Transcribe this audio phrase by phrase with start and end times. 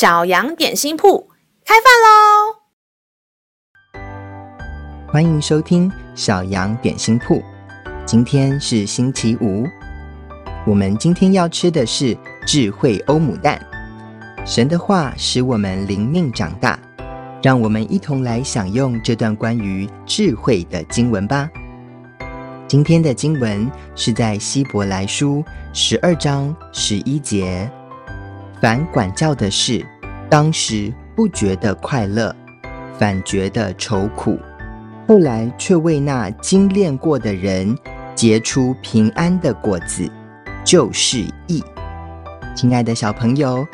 [0.00, 1.28] 小羊点心铺
[1.62, 2.56] 开饭喽！
[5.06, 7.42] 欢迎收听小羊点心铺。
[8.06, 9.66] 今天是星期五，
[10.66, 12.16] 我们今天要吃的是
[12.46, 13.60] 智慧欧姆蛋。
[14.46, 16.80] 神的话使我们灵命长大，
[17.42, 21.46] 让我们一同来享用这段关于智慧的经文吧。
[22.66, 27.70] 今天的经文是在希伯来书十二章十一节。
[28.62, 29.82] 凡管教的事，
[30.30, 32.34] 当时不觉得快乐，
[32.96, 34.38] 反觉得愁苦；
[35.08, 37.76] 后来却为那精炼过的人
[38.14, 40.08] 结出平安的果子，
[40.64, 41.60] 就是义。
[42.54, 43.66] 亲爱的小朋友，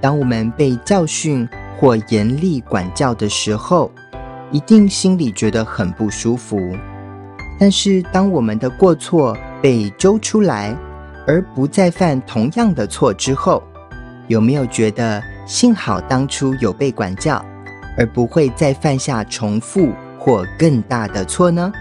[0.00, 1.48] 当我们被教训
[1.80, 3.90] 或严厉管教的时候，
[4.52, 6.60] 一定心里觉得很不舒服。
[7.58, 10.76] 但是，当我们的过错被揪出来，
[11.26, 13.60] 而不再犯同样的错之后，
[14.28, 17.44] 有没有觉得幸好当初有被管教，
[17.98, 21.72] 而不会再犯下重复或更大的错呢？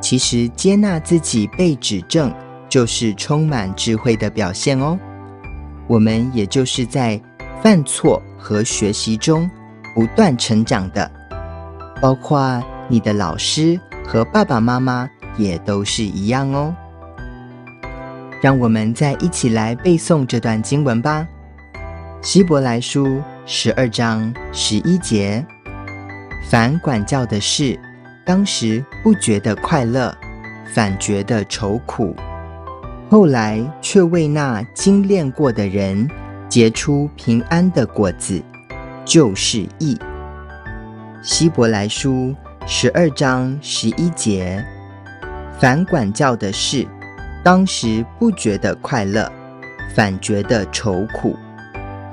[0.00, 2.32] 其实接纳自己被指正，
[2.68, 4.98] 就是充满智慧的表现哦。
[5.86, 7.20] 我们也就是在
[7.60, 9.50] 犯错和学习中
[9.94, 11.10] 不断成长的，
[12.00, 16.74] 包括你的老师和爸爸妈妈也都是一样哦。
[18.40, 21.26] 让我们再一起来背诵这段经文吧，
[22.22, 23.04] 《希伯来书》
[23.46, 25.44] 十二章十一节：
[26.48, 27.76] 凡管教的事，
[28.24, 30.16] 当时不觉得快乐，
[30.72, 32.14] 反觉得愁苦；
[33.10, 36.08] 后来却为那精炼过的人
[36.48, 38.40] 结出平安的果子，
[39.04, 39.96] 就是义。
[41.24, 42.32] 《希伯来书》
[42.68, 44.64] 十二章十一节：
[45.58, 46.86] 凡管教的事。
[47.42, 49.28] 当时不觉得快乐，
[49.96, 51.36] 反觉得愁苦；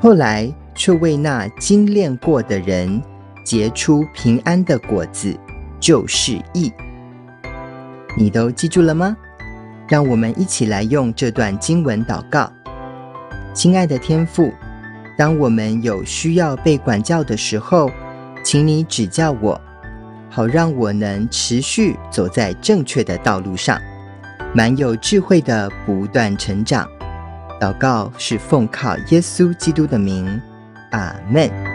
[0.02, 3.02] 后来却为那精炼过的人
[3.44, 5.38] 结出平安的果子，
[5.80, 6.72] 就是义。
[8.18, 9.16] 你都记住了吗？
[9.90, 12.50] 让我们一起来用这段经文祷告。
[13.54, 14.54] 亲爱的天父，
[15.18, 17.92] 当我们有需要被管教的时候，
[18.42, 19.60] 请你指教我，
[20.30, 23.78] 好让我能持续走在正确的道路上。
[24.54, 26.88] 满有智慧的不断成长，
[27.60, 30.42] 祷告是奉靠耶稣基督的名，
[30.92, 31.69] 阿门。